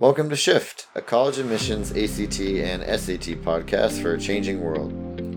[0.00, 4.94] Welcome to Shift, a college admissions ACT and SAT podcast for a changing world.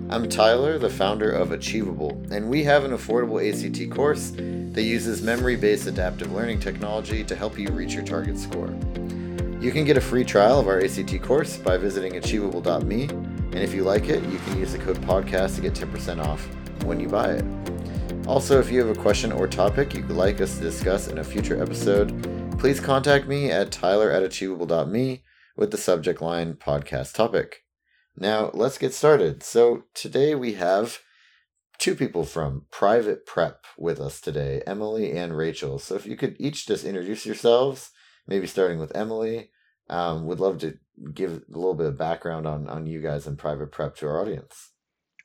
[0.09, 5.21] I'm Tyler, the founder of Achievable, and we have an affordable ACT course that uses
[5.21, 8.69] memory based adaptive learning technology to help you reach your target score.
[9.59, 13.73] You can get a free trial of our ACT course by visiting achievable.me, and if
[13.73, 16.47] you like it, you can use the code podcast to get 10% off
[16.85, 17.45] when you buy it.
[18.27, 21.23] Also, if you have a question or topic you'd like us to discuss in a
[21.23, 22.11] future episode,
[22.57, 25.23] please contact me at tyler at achievable.me
[25.55, 27.63] with the subject line podcast topic.
[28.15, 29.43] Now, let's get started.
[29.43, 30.99] So, today we have
[31.79, 35.79] two people from Private Prep with us today, Emily and Rachel.
[35.79, 37.91] So, if you could each just introduce yourselves,
[38.27, 39.49] maybe starting with Emily,
[39.89, 40.77] um, would love to
[41.13, 44.21] give a little bit of background on, on you guys and Private Prep to our
[44.21, 44.71] audience.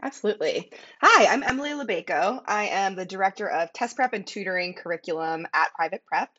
[0.02, 0.70] Absolutely.
[1.02, 2.42] Hi, I'm Emily Lubejko.
[2.46, 6.30] I am the Director of Test Prep and Tutoring Curriculum at Private Prep.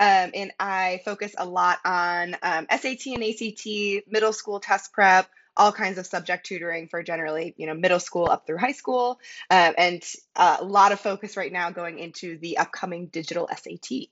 [0.00, 5.28] Um, and I focus a lot on um, SAT and ACT, middle school test prep,
[5.56, 9.20] all kinds of subject tutoring for generally, you know, middle school up through high school,
[9.50, 10.02] uh, and
[10.36, 14.08] uh, a lot of focus right now going into the upcoming digital SAT.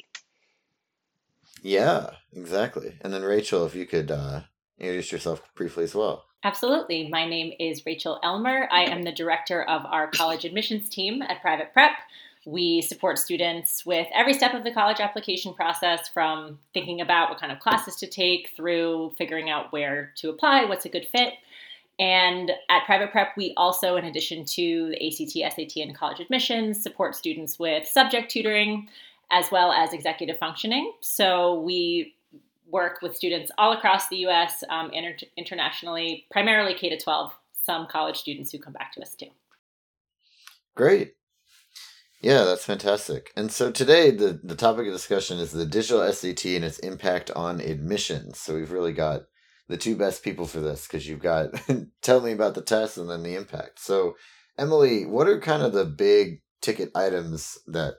[1.63, 2.97] Yeah, exactly.
[3.01, 4.43] And then Rachel, if you could uh,
[4.79, 6.25] introduce yourself briefly as well.
[6.45, 7.09] Absolutely.
[7.09, 8.69] My name is Rachel Elmer.
[8.71, 11.93] I am the director of our college admissions team at Private Prep.
[12.45, 17.39] We support students with every step of the college application process from thinking about what
[17.39, 21.35] kind of classes to take through figuring out where to apply, what's a good fit.
[21.99, 26.83] And at Private Prep, we also, in addition to the ACT, SAT, and college admissions,
[26.83, 28.89] support students with subject tutoring
[29.31, 30.93] as well as executive functioning.
[31.01, 32.15] So we
[32.71, 37.33] work with students all across the US, um, inter- internationally, primarily K 12,
[37.65, 39.29] some college students who come back to us too.
[40.75, 41.15] Great.
[42.23, 43.33] Yeah, that's fantastic.
[43.37, 47.33] And so today, the, the topic of discussion is the digital SAT and its impact
[47.33, 48.39] on admissions.
[48.39, 49.23] So we've really got
[49.69, 51.49] the two best people for this because you've got
[52.03, 53.81] tell me about the test and then the impact.
[53.81, 54.15] So,
[54.57, 57.95] Emily, what are kind of the big ticket items that,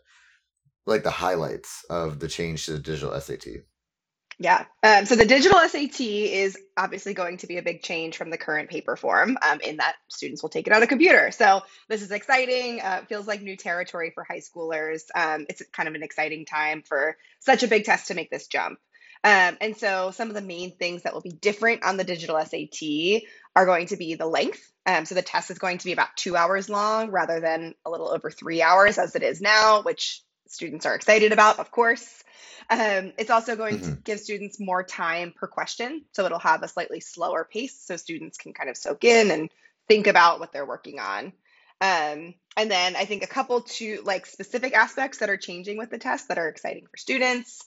[0.86, 3.48] like the highlights of the change to the digital SAT?
[4.44, 4.66] Yeah.
[4.84, 8.38] Um, so the digital SAT is obviously going to be a big change from the
[8.38, 11.32] current paper form um, in that students will take it on a computer.
[11.32, 12.82] So this is exciting.
[12.82, 15.04] Uh, feels like new territory for high schoolers.
[15.16, 18.48] Um, it's kind of an exciting time for such a big test to make this
[18.48, 18.80] jump.
[19.24, 22.38] Um, and so some of the main things that will be different on the digital
[22.38, 23.22] SAT
[23.56, 24.70] are going to be the length.
[24.86, 27.90] Um, so the test is going to be about two hours long rather than a
[27.90, 30.22] little over three hours as it is now, which
[30.54, 32.24] students are excited about, of course.
[32.70, 33.96] Um, it's also going mm-hmm.
[33.96, 36.06] to give students more time per question.
[36.14, 39.50] So it'll have a slightly slower pace so students can kind of soak in and
[39.88, 41.34] think about what they're working on.
[41.82, 45.90] Um, and then I think a couple to like specific aspects that are changing with
[45.90, 47.62] the test that are exciting for students.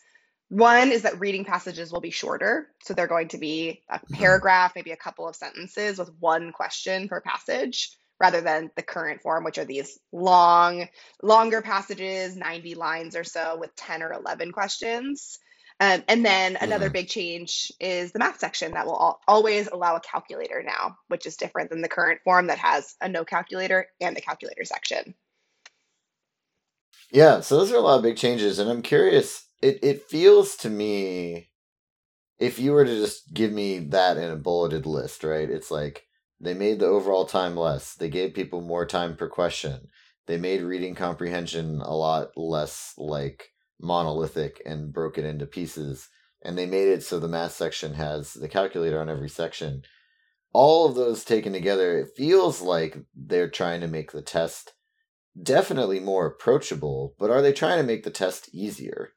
[0.48, 2.68] One is that reading passages will be shorter.
[2.84, 4.14] So they're going to be a mm-hmm.
[4.14, 9.20] paragraph, maybe a couple of sentences with one question per passage rather than the current
[9.22, 10.88] form, which are these long,
[11.22, 15.38] longer passages, 90 lines or so with 10 or 11 questions.
[15.78, 16.94] Um, and then another mm-hmm.
[16.94, 21.26] big change is the math section that will al- always allow a calculator now, which
[21.26, 25.14] is different than the current form that has a no calculator and a calculator section.
[27.10, 29.46] Yeah, so those are a lot of big changes, and I'm curious.
[29.62, 31.50] It it feels to me,
[32.38, 35.48] if you were to just give me that in a bulleted list, right?
[35.48, 36.05] It's like
[36.40, 37.94] they made the overall time less.
[37.94, 39.88] They gave people more time per question.
[40.26, 46.08] They made reading comprehension a lot less like monolithic and broke it into pieces.
[46.42, 49.82] And they made it so the math section has the calculator on every section.
[50.52, 54.72] All of those taken together, it feels like they're trying to make the test
[55.40, 59.12] definitely more approachable, but are they trying to make the test easier?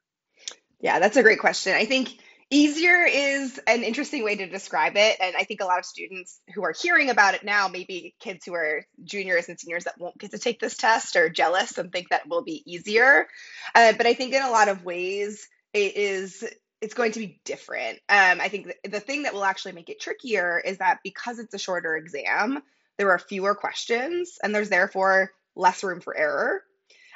[0.80, 1.74] Yeah, that's a great question.
[1.74, 2.18] I think
[2.50, 5.16] easier is an interesting way to describe it.
[5.20, 8.44] And i think a lot of students who are hearing about it now maybe kids
[8.44, 11.92] who are juniors and seniors that won't get to take this test are jealous and
[11.92, 13.26] think that will be easier.
[13.74, 16.44] Uh, but i think in a lot of ways it is
[16.80, 17.98] it's going to be different.
[18.08, 21.54] Um, i think the thing that will actually make it trickier is that because it's
[21.54, 22.62] a shorter exam
[23.00, 26.62] there are fewer questions and there's therefore less room for error.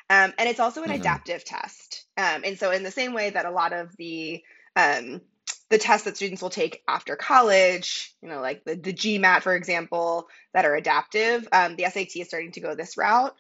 [0.09, 1.01] Um, and it's also an mm-hmm.
[1.01, 2.07] adaptive test.
[2.17, 4.43] Um, and so in the same way that a lot of the
[4.77, 5.21] um,
[5.71, 9.55] the tests that students will take after college, you know, like the, the GMAT, for
[9.55, 11.49] example, that are adaptive.
[11.53, 13.35] Um, the SAT is starting to go this route,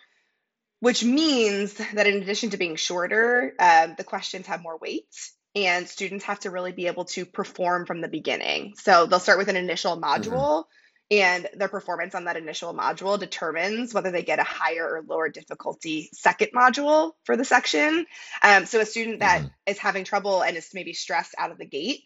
[0.81, 5.07] which means that in addition to being shorter, um, the questions have more weight
[5.55, 8.75] and students have to really be able to perform from the beginning.
[8.77, 10.05] So they'll start with an initial mm-hmm.
[10.05, 10.33] module.
[10.33, 10.71] Mm-hmm
[11.11, 15.29] and their performance on that initial module determines whether they get a higher or lower
[15.29, 18.07] difficulty second module for the section.
[18.43, 19.49] Um, so a student that mm-hmm.
[19.67, 22.01] is having trouble and is maybe stressed out of the gate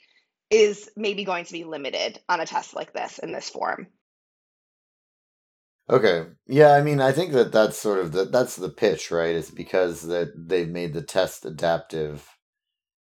[0.50, 3.86] is maybe going to be limited on a test like this in this form.
[5.90, 6.26] Okay.
[6.46, 9.34] Yeah, I mean, I think that that's sort of the that's the pitch, right?
[9.34, 12.28] Is because that they've made the test adaptive.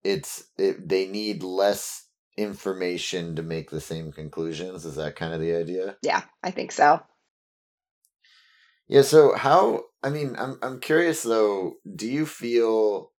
[0.02, 2.03] It's it, they need less
[2.36, 4.84] information to make the same conclusions.
[4.84, 5.96] Is that kind of the idea?
[6.02, 7.00] Yeah, I think so.
[8.88, 13.12] Yeah, so how I mean, I'm I'm curious though, do you feel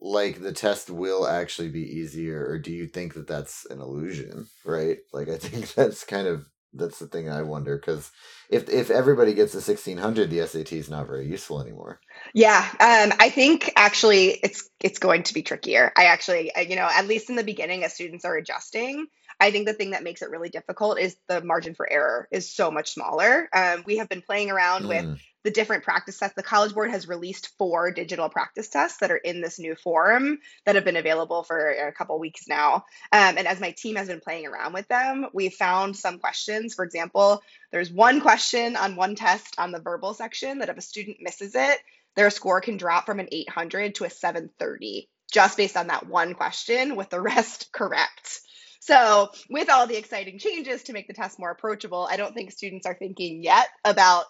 [0.00, 4.46] like the test will actually be easier or do you think that that's an illusion,
[4.64, 4.98] right?
[5.12, 8.10] Like I think that's kind of that's the thing I wonder because
[8.48, 12.00] if if everybody gets a 1600 the SAT is not very useful anymore.
[12.34, 15.92] Yeah, um, I think actually it's it's going to be trickier.
[15.96, 19.06] I actually you know at least in the beginning as students are adjusting,
[19.40, 22.52] I think the thing that makes it really difficult is the margin for error is
[22.52, 23.48] so much smaller.
[23.54, 24.88] Um, we have been playing around mm.
[24.88, 26.36] with the different practice tests.
[26.36, 30.38] The College Board has released four digital practice tests that are in this new form
[30.66, 32.84] that have been available for a couple weeks now.
[33.12, 36.74] Um, and as my team has been playing around with them, we found some questions.
[36.74, 40.82] For example, there's one question on one test on the verbal section that if a
[40.82, 41.78] student misses it,
[42.14, 46.34] their score can drop from an 800 to a 730 just based on that one
[46.34, 48.40] question with the rest correct.
[48.80, 52.50] So, with all the exciting changes to make the test more approachable, I don't think
[52.50, 54.24] students are thinking yet about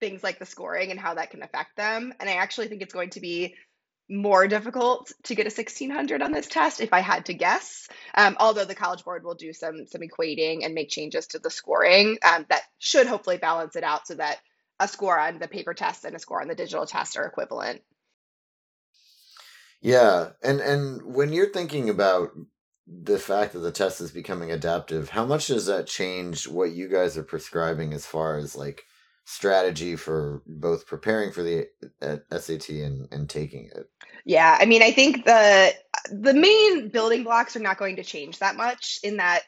[0.00, 2.12] things like the scoring and how that can affect them.
[2.18, 3.54] And I actually think it's going to be
[4.08, 7.88] more difficult to get a 1600 on this test if I had to guess.
[8.14, 11.50] Um, although the College Board will do some some equating and make changes to the
[11.50, 14.38] scoring um, that should hopefully balance it out so that
[14.80, 17.82] a score on the paper test and a score on the digital test are equivalent.
[19.80, 22.30] Yeah, and and when you're thinking about
[22.90, 26.88] the fact that the test is becoming adaptive, how much does that change what you
[26.88, 28.84] guys are prescribing as far as like
[29.24, 31.68] strategy for both preparing for the
[32.02, 33.88] uh, SAT and, and taking it?
[34.24, 35.72] Yeah, I mean, I think the
[36.10, 39.42] the main building blocks are not going to change that much in that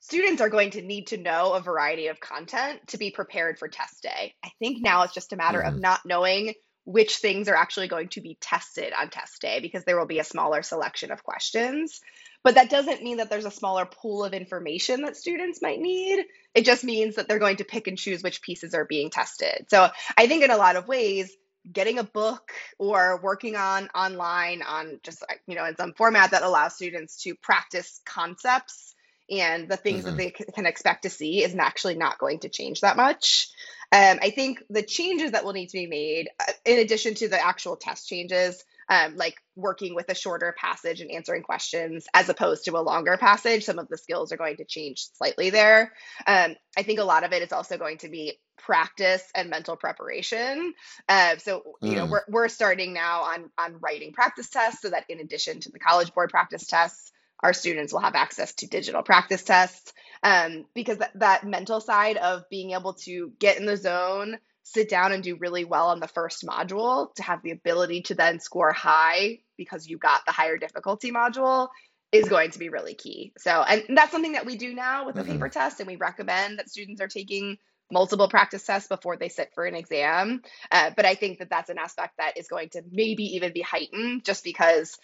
[0.00, 3.68] students are going to need to know a variety of content to be prepared for
[3.68, 4.34] test day.
[4.44, 5.74] I think now it's just a matter mm-hmm.
[5.74, 6.54] of not knowing
[6.84, 10.20] which things are actually going to be tested on test day because there will be
[10.20, 12.00] a smaller selection of questions.
[12.46, 16.24] But that doesn't mean that there's a smaller pool of information that students might need.
[16.54, 19.66] It just means that they're going to pick and choose which pieces are being tested.
[19.68, 21.36] So I think in a lot of ways,
[21.72, 26.44] getting a book or working on online on just you know in some format that
[26.44, 28.94] allows students to practice concepts
[29.28, 30.16] and the things mm-hmm.
[30.16, 33.48] that they can expect to see is actually not going to change that much.
[33.90, 37.28] Um, I think the changes that will need to be made, uh, in addition to
[37.28, 42.28] the actual test changes, um, like working with a shorter passage and answering questions as
[42.28, 43.64] opposed to a longer passage.
[43.64, 45.92] Some of the skills are going to change slightly there.
[46.26, 49.76] Um, I think a lot of it is also going to be practice and mental
[49.76, 50.74] preparation.
[51.08, 51.96] Uh, so you mm.
[51.96, 55.70] know we're we're starting now on on writing practice tests so that in addition to
[55.70, 59.92] the College Board practice tests, our students will have access to digital practice tests.
[60.22, 64.38] Um, because th- that mental side of being able to get in the zone
[64.68, 68.14] sit down and do really well on the first module to have the ability to
[68.16, 71.68] then score high because you got the higher difficulty module
[72.10, 73.32] is going to be really key.
[73.38, 75.32] So, and that's something that we do now with the mm-hmm.
[75.32, 77.58] paper test, and we recommend that students are taking
[77.92, 80.42] multiple practice tests before they sit for an exam.
[80.72, 83.62] Uh, but I think that that's an aspect that is going to maybe even be
[83.62, 84.98] heightened just because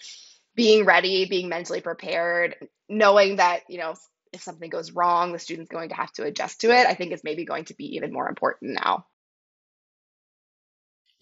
[0.55, 2.55] being ready, being mentally prepared,
[2.89, 3.95] knowing that, you know,
[4.33, 7.13] if something goes wrong, the student's going to have to adjust to it, I think
[7.13, 9.05] is maybe going to be even more important now.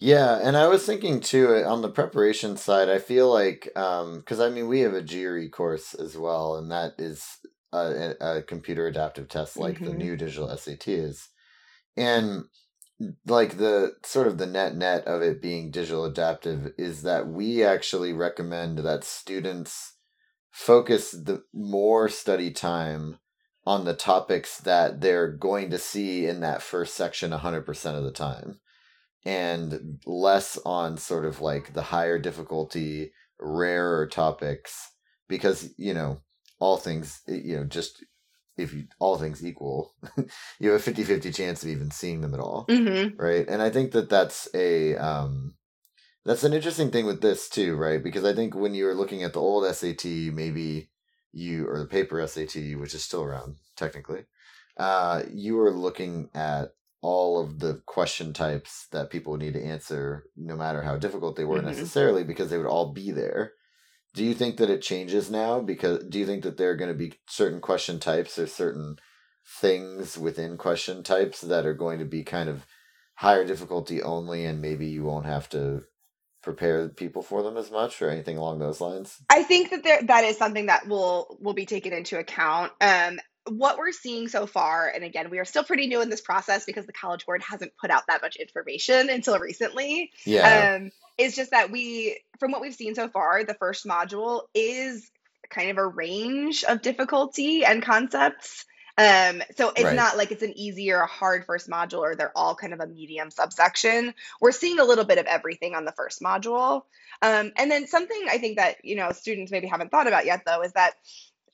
[0.02, 2.88] Yeah, and I was thinking too uh, on the preparation side.
[2.88, 6.72] I feel like because um, I mean we have a GRE course as well, and
[6.72, 7.24] that is
[7.72, 9.84] a, a computer adaptive test like mm-hmm.
[9.84, 11.28] the new digital SAT is,
[11.96, 12.46] and
[13.26, 17.62] like the sort of the net net of it being digital adaptive is that we
[17.62, 19.98] actually recommend that students
[20.50, 23.20] focus the more study time
[23.64, 28.10] on the topics that they're going to see in that first section 100% of the
[28.10, 28.58] time
[29.24, 34.90] and less on sort of like the higher difficulty, rarer topics
[35.28, 36.20] because, you know,
[36.58, 38.04] all things, eh, you know, just
[38.56, 39.94] if you all things equal,
[40.58, 43.20] you have a 50-50 chance of even seeing them at all, mm-hmm.
[43.20, 43.46] right?
[43.48, 45.54] And I think that that's a um
[46.24, 48.02] that's an interesting thing with this too, right?
[48.02, 50.90] Because I think when you were looking at the old SAT, maybe
[51.32, 54.24] you or the paper SAT, which is still around technically,
[54.76, 59.62] uh, you were looking at all of the question types that people would need to
[59.62, 61.66] answer, no matter how difficult they were mm-hmm.
[61.66, 63.52] necessarily, because they would all be there.
[64.14, 65.60] Do you think that it changes now?
[65.60, 68.96] Because do you think that there are going to be certain question types or certain
[69.60, 72.64] things within question types that are going to be kind of
[73.16, 75.82] higher difficulty only, and maybe you won't have to
[76.42, 79.16] prepare people for them as much or anything along those lines?
[79.30, 82.72] I think that there that is something that will will be taken into account.
[82.80, 83.18] Um,
[83.48, 86.64] what we're seeing so far, and again, we are still pretty new in this process
[86.64, 90.12] because the College Board hasn't put out that much information until recently.
[90.24, 90.76] Yeah.
[90.76, 95.10] Um, is just that we, from what we've seen so far, the first module is
[95.50, 98.64] kind of a range of difficulty and concepts.
[98.98, 99.96] Um, so it's Right.
[99.96, 102.80] not like it's an easy or a hard first module, or they're all kind of
[102.80, 104.14] a medium subsection.
[104.40, 106.82] We're seeing a little bit of everything on the first module.
[107.22, 110.42] Um, and then something I think that you know students maybe haven't thought about yet,
[110.44, 110.94] though, is that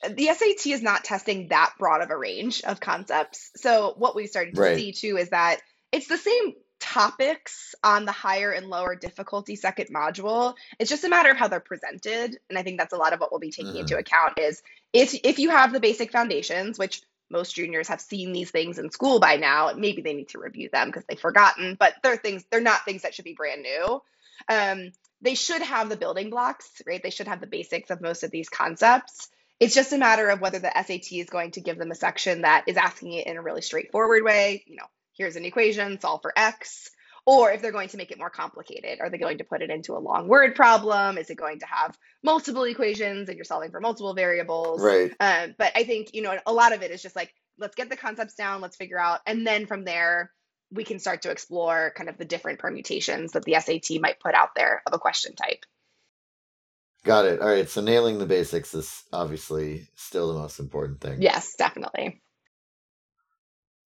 [0.02, 3.50] the SAT is not testing that broad of a range of concepts.
[3.56, 4.76] So what we started to Right.
[4.76, 5.60] see too is that
[5.92, 10.54] it's the same topics on the higher and lower difficulty second module.
[10.78, 13.20] It's just a matter of how they're presented, and I think that's a lot of
[13.20, 14.00] what we'll be taking into Mhm.
[14.00, 14.62] account is
[14.92, 18.90] if if you have the basic foundations, which most juniors have seen these things in
[18.90, 22.44] school by now, maybe they need to review them because they've forgotten, but they're things
[22.50, 24.00] they're not things that should be brand new.
[24.48, 27.02] Um, they should have the building blocks, right?
[27.02, 29.28] They should have the basics of most of these concepts.
[29.60, 32.42] It's just a matter of whether the SAT is going to give them a section
[32.42, 34.62] that is asking it in a really straightforward way.
[34.66, 34.86] You know,
[35.16, 36.90] here's an equation, solve for X.
[37.26, 39.68] Or if they're going to make it more complicated, are they going to put it
[39.68, 41.18] into a long word problem?
[41.18, 44.82] Is it going to have multiple equations and you're solving for multiple variables?
[44.82, 45.12] Right.
[45.20, 47.90] Um, but I think, you know, a lot of it is just like, let's get
[47.90, 50.32] the concepts down, let's figure out, and then from there,
[50.70, 54.34] we can start to explore kind of the different permutations that the SAT might put
[54.34, 55.66] out there of a question type.
[57.04, 57.40] Got it.
[57.40, 57.68] All right.
[57.68, 61.22] So nailing the basics is obviously still the most important thing.
[61.22, 62.22] Yes, definitely.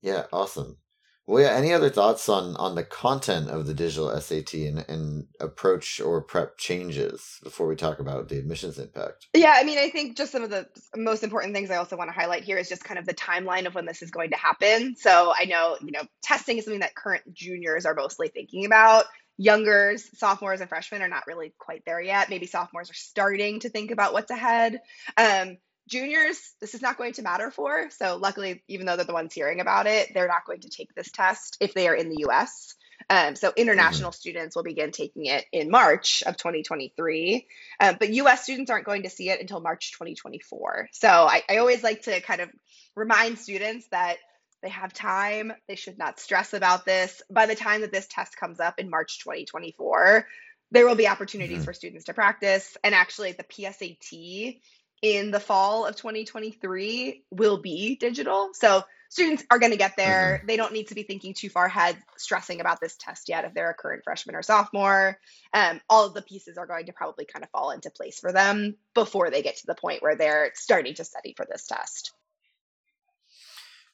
[0.01, 0.25] Yeah.
[0.33, 0.79] Awesome.
[1.27, 1.53] Well, yeah.
[1.53, 6.21] Any other thoughts on on the content of the digital SAT and, and approach or
[6.21, 9.29] prep changes before we talk about the admissions impact?
[9.33, 10.67] Yeah, I mean, I think just some of the
[10.97, 13.67] most important things I also want to highlight here is just kind of the timeline
[13.67, 14.97] of when this is going to happen.
[14.97, 19.05] So I know, you know, testing is something that current juniors are mostly thinking about.
[19.39, 22.31] Youngers, sophomores, and freshmen are not really quite there yet.
[22.31, 24.81] Maybe sophomores are starting to think about what's ahead.
[25.17, 25.57] Um,
[25.89, 27.91] juniors, this is not going to matter for.
[27.91, 30.95] So luckily, even though they're the ones hearing about it, they're not going to take
[30.95, 32.75] this test if they are in the US.
[33.11, 37.47] Um, so international students will begin taking it in March of 2023.
[37.81, 40.89] Um, but US students aren't going to see it until March 2024.
[40.93, 42.51] So I, I always like to kind of
[42.95, 44.17] remind students that
[44.63, 45.53] they have time.
[45.69, 47.23] They should not stress about this.
[47.31, 50.27] By the time that this test comes up in March 2024,
[50.71, 51.65] there will be opportunities Mhm.
[51.67, 52.77] for students to practice.
[52.83, 54.61] And actually, the PSAT
[55.03, 58.55] in the fall of 2023 will be digital.
[58.55, 60.41] So students are going to get there.
[60.47, 63.53] They don't need to be thinking too far ahead, stressing about this test yet if
[63.53, 65.19] they're a current freshman or sophomore.
[65.53, 68.33] Um, all of the pieces are going to probably kind of fall into place for
[68.33, 72.13] them before they get to the point where they're starting to study for this test.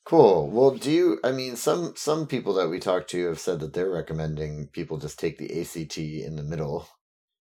[0.09, 0.49] Cool.
[0.49, 1.21] Well, do you?
[1.23, 4.97] I mean, some some people that we talked to have said that they're recommending people
[4.97, 6.89] just take the ACT in the middle.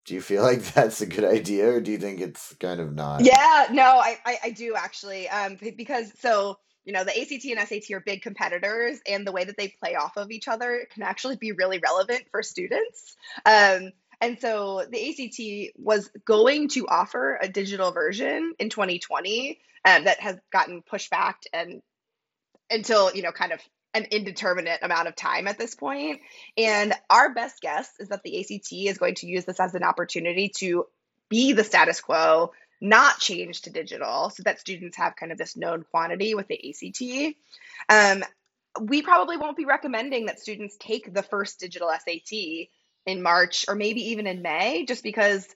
[0.04, 2.94] Do you feel like that's a good idea, or do you think it's kind of
[2.94, 3.24] not?
[3.24, 5.30] Yeah, no, I, I, I do actually.
[5.30, 9.46] Um, because so you know the ACT and SAT are big competitors, and the way
[9.46, 13.16] that they play off of each other can actually be really relevant for students.
[13.46, 20.04] Um, and so the ACT was going to offer a digital version in 2020 um,
[20.04, 21.82] that has gotten pushed back and
[22.70, 23.60] until you know kind of
[23.94, 26.22] an indeterminate amount of time at this point.
[26.58, 29.84] And our best guess is that the ACT is going to use this as an
[29.84, 30.86] opportunity to
[31.28, 35.58] be the status quo, not change to digital, so that students have kind of this
[35.58, 37.36] known quantity with the ACT.
[37.90, 38.24] Um,
[38.80, 42.68] we probably won't be recommending that students take the first digital SAT
[43.06, 45.48] in March or maybe even in May, just because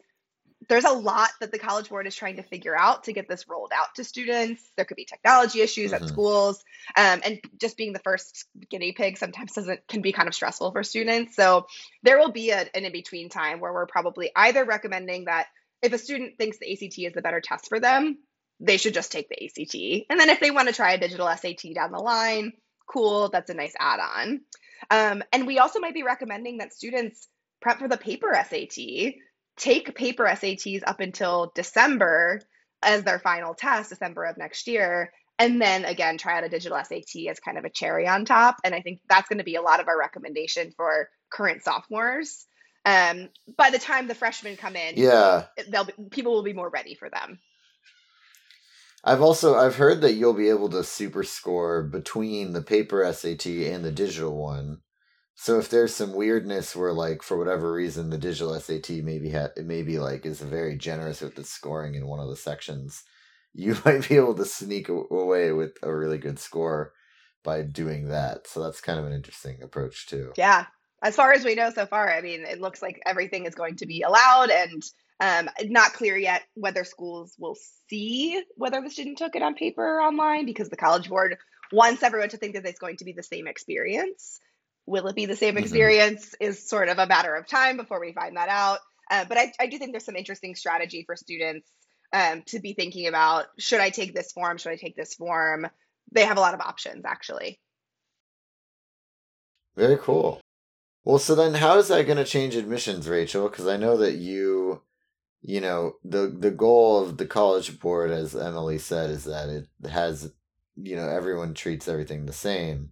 [0.70, 3.48] there's a lot that the College Board is trying to figure out to get this
[3.48, 4.62] rolled out to students.
[4.76, 6.08] There could be technology issues at Mhm.
[6.10, 6.64] schools,
[6.96, 10.72] um, and just being the first guinea pig sometimes doesn't can be kind of stressful
[10.72, 11.36] for students.
[11.36, 11.68] So
[12.04, 15.48] there will be a, an in between time where we're probably either recommending that
[15.82, 18.18] if a student thinks the ACT is the better test for them,
[18.60, 21.28] they should just take the ACT, and then if they want to try a digital
[21.28, 22.54] SAT down the line,
[22.88, 24.42] cool, that's a nice add-on.
[24.90, 27.28] Um, and we also might be recommending that students
[27.62, 29.16] prep for the paper SAT
[29.58, 32.42] take paper SATs up until December
[32.82, 36.78] as their final test, December of next year, and then again try out a digital
[36.84, 38.58] SAT as kind of a cherry on top.
[38.64, 42.46] And I think that's going to be a lot of our recommendation for current sophomores.
[42.86, 45.46] Um, by the time the freshmen come in, Yeah.
[45.70, 47.40] they'll be, people will be more ready for them.
[49.06, 53.46] I've also I've heard that you'll be able to super score between the paper SAT
[53.46, 54.80] and the digital one.
[55.36, 59.50] So if there's some weirdness where like for whatever reason the digital SAT maybe ha-
[59.58, 63.04] maybe like is very generous with the scoring in one of the sections,
[63.54, 66.94] you might be able to sneak away with a really good score
[67.44, 68.48] by doing that.
[68.48, 70.32] So that's kind of an interesting approach too.
[70.38, 70.66] Yeah.
[71.02, 73.76] as far as we know so far, I mean, it looks like everything is going
[73.78, 74.84] to be allowed and
[75.20, 77.58] um, not clear yet whether schools will
[77.90, 81.38] see whether the student took it on paper or online because the College Board
[81.72, 84.40] wants everyone to think that it's going to be the same experience.
[84.86, 85.64] Will it be the same mm-hmm.
[85.64, 86.50] experience mm-hmm.
[86.50, 88.80] is sort of a matter of time before we find that out.
[89.10, 91.70] Uh, but I, I do think there's some interesting strategy for students
[92.14, 94.58] um, to be thinking about should I take this form?
[94.58, 95.68] Should I take this form?
[96.12, 97.60] They have a lot of options actually.
[99.76, 100.40] Very cool.
[101.04, 103.50] Well, so then how is that going to change admissions, Rachel?
[103.50, 104.82] Because I know that you,
[105.42, 109.68] you know, the the goal of the college board, as Emily said, is that it
[109.90, 110.32] has,
[110.76, 112.92] you know, everyone treats everything the same.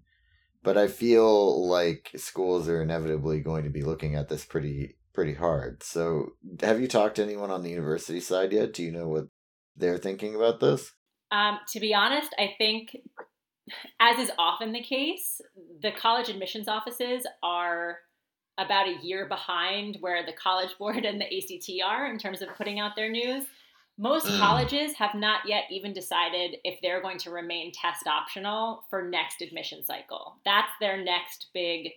[0.63, 5.33] But I feel like schools are inevitably going to be looking at this pretty pretty
[5.33, 5.83] hard.
[5.83, 8.73] So, have you talked to anyone on the university side yet?
[8.73, 9.25] Do you know what
[9.75, 10.91] they're thinking about this?
[11.31, 12.95] Um, to be honest, I think,
[13.99, 15.41] as is often the case,
[15.81, 17.99] the college admissions offices are
[18.57, 22.49] about a year behind where the College Board and the ACT are in terms of
[22.55, 23.45] putting out their news.
[24.01, 24.39] Most mm.
[24.39, 29.43] colleges have not yet even decided if they're going to remain test optional for next
[29.43, 30.37] admission cycle.
[30.43, 31.91] That's their next big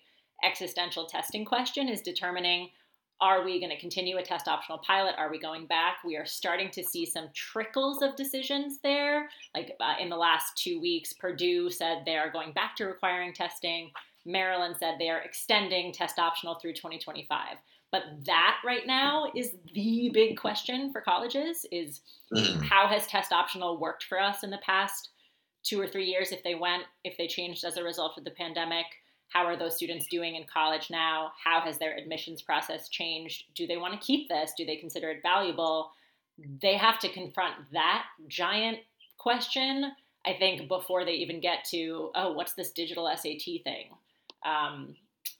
[0.44, 2.68] existential testing question is determining
[3.22, 5.14] are we going to continue a test optional pilot?
[5.16, 6.04] Are we going back?
[6.04, 9.30] We are starting to see some trickles of decisions there.
[9.54, 13.32] Like uh, in the last two weeks, Purdue said they are going back to requiring
[13.32, 13.90] testing.
[14.26, 17.56] Maryland said they are extending test optional through 2025.
[17.92, 22.00] But that right now is the big question for colleges is
[22.62, 25.10] how has test optional worked for us in the past
[25.62, 28.30] two or three years if they went, if they changed as a result of the
[28.30, 28.86] pandemic?
[29.28, 31.32] How are those students doing in college now?
[31.42, 33.44] How has their admissions process changed?
[33.56, 34.52] Do they want to keep this?
[34.56, 35.90] Do they consider it valuable?
[36.62, 38.78] They have to confront that giant
[39.18, 39.92] question,
[40.24, 43.90] I think, before they even get to, oh, what's this digital SAT thing?
[44.44, 44.94] Um,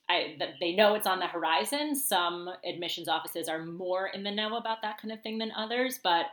[0.09, 1.95] I, they know it's on the horizon.
[1.95, 5.99] Some admissions offices are more in the know about that kind of thing than others,
[6.03, 6.27] but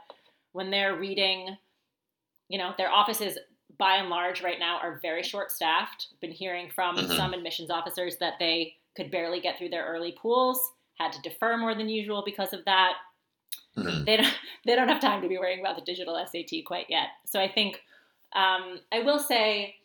[0.52, 1.56] when they're reading,
[2.48, 3.38] you know, their offices
[3.78, 6.08] by and large right now are very short staffed.
[6.20, 7.12] Been hearing from mm-hmm.
[7.12, 11.56] some admissions officers that they could barely get through their early pools, had to defer
[11.56, 12.92] more than usual because of that.
[13.76, 14.04] Mm-hmm.
[14.04, 14.34] They don't
[14.66, 17.08] they don't have time to be worrying about the digital SAT quite yet.
[17.24, 17.76] So I think
[18.34, 19.76] um, I will say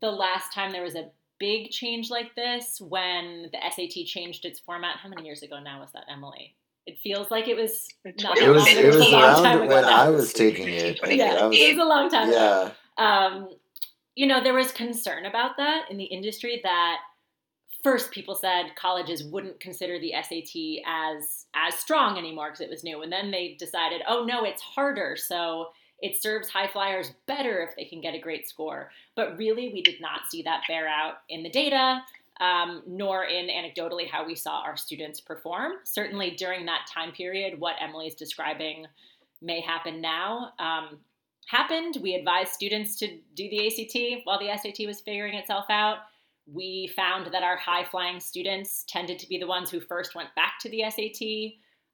[0.00, 4.60] the last time there was a big change like this when the SAT changed its
[4.60, 4.96] format.
[4.96, 6.54] How many years ago now was that, Emily?
[6.86, 7.86] It feels like it was
[8.22, 10.98] not it was it was, was around when I was taking it.
[11.08, 12.32] yeah, was, it was a long time.
[12.32, 12.70] Yeah.
[12.96, 13.50] Um,
[14.14, 16.96] you know, there was concern about that in the industry that
[17.82, 22.82] first people said colleges wouldn't consider the SAT as as strong anymore because it was
[22.82, 25.68] new, and then they decided, oh no, it's harder, so
[26.00, 28.90] it serves high flyers better if they can get a great score.
[29.16, 32.02] But really, we did not see that bear out in the data.
[32.40, 35.72] Um, nor in anecdotally how we saw our students perform.
[35.82, 38.86] Certainly during that time period, what Emily's describing
[39.42, 40.52] may happen now.
[40.60, 40.98] Um,
[41.48, 41.98] happened.
[42.00, 45.98] We advised students to do the ACT while the SAT was figuring itself out.
[46.46, 50.34] We found that our high flying students tended to be the ones who first went
[50.36, 51.26] back to the SAT.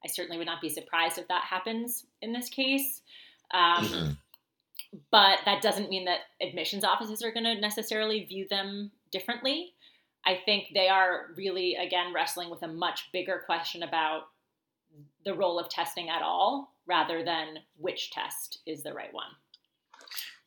[0.04, 3.00] I certainly would not be surprised if that happens in this case.
[3.54, 4.10] Um, mm-hmm.
[5.10, 9.74] But that doesn't mean that admissions offices are going to necessarily view them differently.
[10.26, 14.22] I think they are really, again, wrestling with a much bigger question about
[15.24, 19.26] the role of testing at all rather than which test is the right one.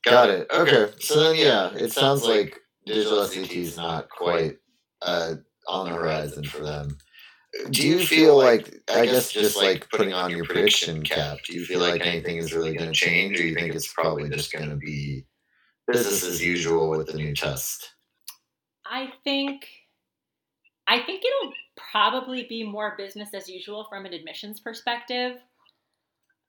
[0.03, 0.47] Got it.
[0.53, 0.93] Okay.
[0.99, 4.57] So then, yeah, it sounds like digital SAT is not quite
[5.01, 5.35] uh,
[5.67, 6.97] on the horizon for them.
[7.71, 11.65] Do you feel like, I guess, just like putting on your prediction cap, do you
[11.65, 14.51] feel like anything is really going to change, or do you think it's probably just
[14.51, 15.25] going to be
[15.87, 17.93] business as usual with the new test?
[18.85, 19.67] I think,
[20.87, 21.53] I think it'll
[21.91, 25.33] probably be more business as usual from an admissions perspective.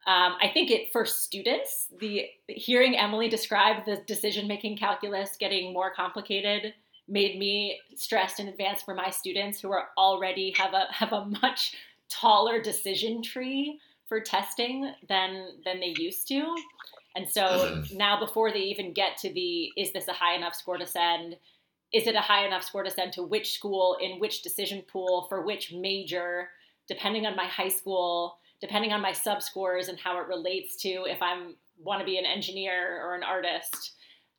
[0.06, 5.92] Um, I think it for students, the hearing Emily describe the decision-making calculus getting more
[5.92, 6.74] complicated
[7.08, 11.24] made me stressed in advance for my students who are already have a have a
[11.42, 11.74] much
[12.08, 16.54] taller decision tree for testing than than they used to.
[17.16, 17.96] And so mm-hmm.
[17.96, 21.36] now before they even get to the is this a high enough score to send?
[21.92, 25.26] Is it a high enough score to send to which school in which decision pool
[25.28, 26.50] for which major,
[26.86, 31.04] depending on my high school depending on my sub scores and how it relates to
[31.06, 33.92] if I'm want to be an engineer or an artist.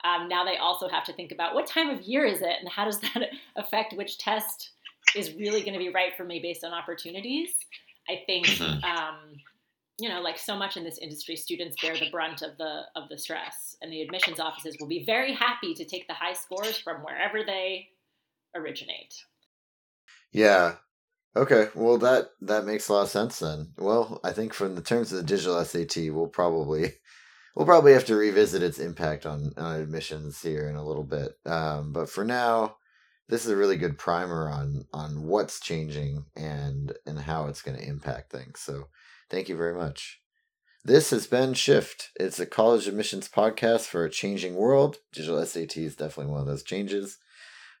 [0.04, 2.68] Um, now they also have to think about what time of year is it and
[2.68, 4.70] how does that affect which test
[5.16, 7.50] is really going to be right for me based on opportunities.
[8.08, 8.84] I think, mm-hmm.
[8.84, 9.16] um,
[9.98, 13.08] you know, like so much in this industry, students bear the brunt of the of
[13.08, 16.78] the stress, and the admissions offices will be very happy to take the high scores
[16.78, 17.88] from wherever they
[18.54, 19.14] originate.
[20.32, 20.76] Yeah.
[21.36, 21.68] Okay.
[21.74, 23.72] Well, that that makes a lot of sense then.
[23.78, 26.94] Well, I think from the terms of the digital SAT, we'll probably
[27.54, 31.32] we'll probably have to revisit its impact on, on admissions here in a little bit.
[31.46, 32.76] Um, but for now,
[33.28, 37.78] this is a really good primer on on what's changing and and how it's going
[37.78, 38.60] to impact things.
[38.60, 38.88] So,
[39.30, 40.20] thank you very much.
[40.84, 42.10] This has been Shift.
[42.18, 44.96] It's a college admissions podcast for a changing world.
[45.12, 47.18] Digital SAT is definitely one of those changes.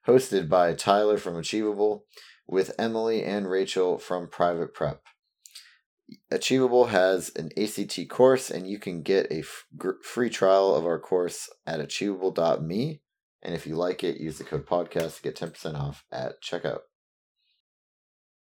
[0.06, 2.04] Hosted by Tyler from Achievable
[2.46, 5.02] with Emily and Rachel from Private Prep.
[6.30, 9.64] Achievable has an ACT course, and you can get a f-
[10.02, 13.00] free trial of our course at achievable.me.
[13.42, 16.80] And if you like it, use the code podcast to get 10% off at checkout.